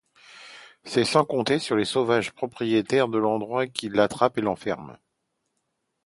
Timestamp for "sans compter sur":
1.05-1.75